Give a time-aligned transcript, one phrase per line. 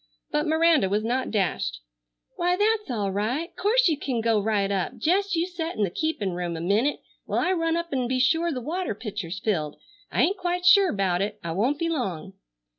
[0.31, 1.79] But Miranda was not dashed.
[2.35, 3.55] "Why, that's all right.
[3.55, 4.97] 'Course you ken go right up.
[4.97, 8.51] Jest you set in the keepin' room a minnit while I run up'n be sure
[8.51, 9.79] the water pitcher's filled.
[10.11, 11.39] I ain't quite sure 'bout it.
[11.43, 12.33] I won't be long."